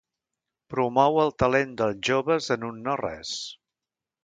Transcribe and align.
Promou 0.73 1.19
el 1.25 1.29
talent 1.43 1.77
dels 1.83 2.01
joves 2.09 2.51
en 2.57 2.67
un 2.71 2.83
nores. 2.91 3.37